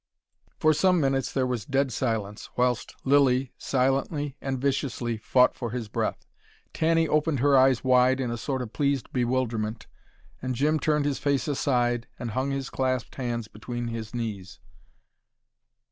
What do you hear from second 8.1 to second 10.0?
in a sort of pleased bewilderment,